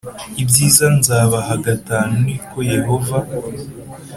Ibyiza 0.41 0.85
nzabaha 0.97 1.53
v 1.63 1.67
ni 2.23 2.35
ko 2.49 2.59
yehova 2.73 3.17